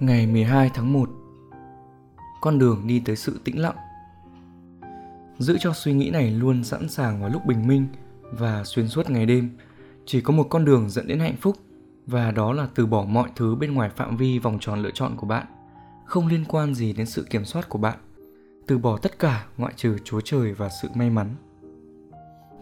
[0.00, 1.10] Ngày 12 tháng 1
[2.40, 3.76] Con đường đi tới sự tĩnh lặng.
[5.38, 7.86] Giữ cho suy nghĩ này luôn sẵn sàng vào lúc bình minh
[8.22, 9.50] và xuyên suốt ngày đêm.
[10.06, 11.56] Chỉ có một con đường dẫn đến hạnh phúc,
[12.06, 15.16] và đó là từ bỏ mọi thứ bên ngoài phạm vi vòng tròn lựa chọn
[15.16, 15.46] của bạn.
[16.04, 17.98] Không liên quan gì đến sự kiểm soát của bạn.
[18.66, 21.28] Từ bỏ tất cả, ngoại trừ chúa trời và sự may mắn.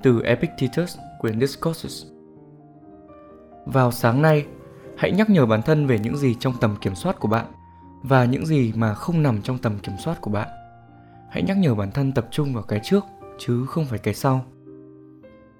[0.02, 2.04] Từ epictetus, quyển discourses.
[3.66, 4.46] Vào sáng nay
[4.96, 7.46] hãy nhắc nhở bản thân về những gì trong tầm kiểm soát của bạn
[8.02, 10.48] và những gì mà không nằm trong tầm kiểm soát của bạn.
[11.30, 13.04] Hãy nhắc nhở bản thân tập trung vào cái trước,
[13.38, 14.44] chứ không phải cái sau.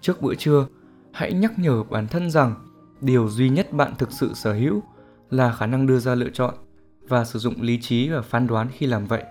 [0.01, 0.67] Trước bữa trưa,
[1.13, 2.55] hãy nhắc nhở bản thân rằng
[3.01, 4.83] điều duy nhất bạn thực sự sở hữu
[5.31, 6.55] là khả năng đưa ra lựa chọn
[7.09, 9.25] và sử dụng lý trí và phán đoán khi làm vậy.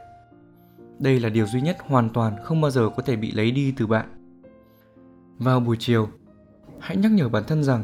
[1.00, 3.73] Đây là điều duy nhất hoàn toàn không bao giờ có thể bị lấy đi
[3.78, 4.08] từ bạn.
[5.38, 6.09] Vào buổi chiều,
[6.80, 7.83] hãy nhắc nhở bản thân rằng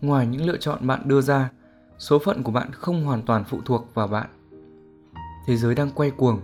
[0.00, 1.50] ngoài những lựa chọn bạn đưa ra,
[1.98, 4.30] số phận của bạn không hoàn toàn phụ thuộc vào bạn.
[5.46, 6.40] Thế giới đang quay cuồng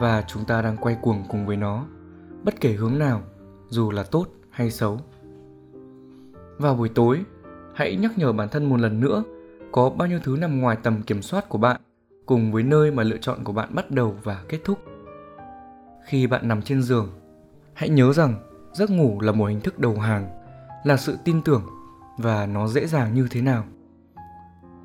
[0.00, 1.84] và chúng ta đang quay cuồng cùng với nó,
[2.42, 3.22] bất kể hướng nào,
[3.68, 5.00] dù là tốt hay xấu.
[6.58, 7.24] Vào buổi tối,
[7.74, 9.24] hãy nhắc nhở bản thân một lần nữa,
[9.72, 11.80] có bao nhiêu thứ nằm ngoài tầm kiểm soát của bạn
[12.26, 14.78] cùng với nơi mà lựa chọn của bạn bắt đầu và kết thúc.
[16.04, 17.08] Khi bạn nằm trên giường,
[17.74, 18.34] hãy nhớ rằng
[18.72, 20.28] giấc ngủ là một hình thức đầu hàng,
[20.84, 21.62] là sự tin tưởng
[22.16, 23.64] và nó dễ dàng như thế nào.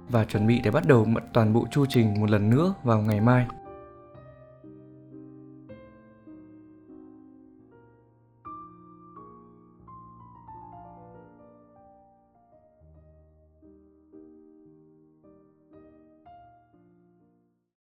[0.10, 3.22] Và chuẩn bị để bắt đầu toàn bộ chu trình một lần nữa vào ngày
[3.22, 3.48] mai.